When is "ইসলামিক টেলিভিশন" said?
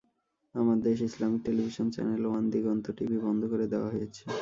1.01-1.87